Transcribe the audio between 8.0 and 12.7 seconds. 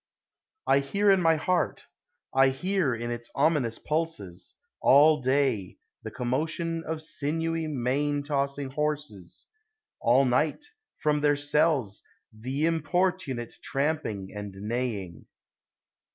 tossing horses / All night, from their cells, the